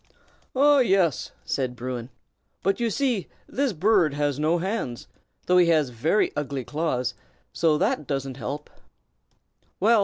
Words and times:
"Ah, 0.55 0.79
yes!" 0.79 1.29
said 1.45 1.75
Bruin. 1.75 2.09
"But 2.63 2.79
you 2.79 2.89
see 2.89 3.27
this 3.47 3.71
bird 3.71 4.15
has 4.15 4.39
no 4.39 4.57
hands, 4.57 5.07
though 5.45 5.59
he 5.59 5.67
has 5.67 5.89
very 5.91 6.35
ugly 6.35 6.63
claws; 6.63 7.13
so 7.53 7.77
that 7.77 8.07
doesn't 8.07 8.37
help 8.37 8.71
Well!" 9.79 9.99